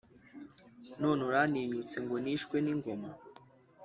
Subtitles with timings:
[1.01, 3.09] none uratinyutse ngo nishwe n'ingoma